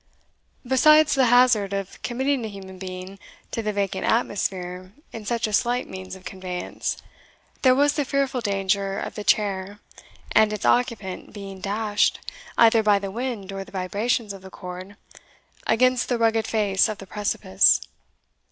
Besides 0.67 1.13
the 1.13 1.27
hazard 1.27 1.73
of 1.73 2.01
committing 2.01 2.43
a 2.43 2.47
human 2.47 2.79
being 2.79 3.19
to 3.51 3.61
the 3.61 3.71
vacant 3.71 4.03
atmosphere 4.03 4.93
in 5.13 5.25
such 5.27 5.45
a 5.45 5.53
slight 5.53 5.87
means 5.87 6.15
of 6.15 6.25
conveyance, 6.25 6.97
there 7.61 7.75
was 7.75 7.93
the 7.93 8.03
fearful 8.03 8.41
danger 8.41 8.97
of 8.99 9.13
the 9.13 9.23
chair 9.23 9.79
and 10.31 10.51
its 10.51 10.65
occupant 10.65 11.33
being 11.33 11.61
dashed, 11.61 12.19
either 12.57 12.81
by 12.81 12.97
the 12.97 13.11
wind 13.11 13.51
or 13.51 13.63
the 13.63 13.71
vibrations 13.71 14.33
of 14.33 14.41
the 14.41 14.49
cord, 14.49 14.97
against 15.67 16.09
the 16.09 16.17
rugged 16.17 16.47
face 16.47 16.89
of 16.89 16.97
the 16.97 17.05
precipice. 17.05 17.79